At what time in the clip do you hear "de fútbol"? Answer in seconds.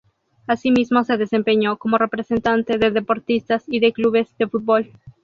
4.39-4.91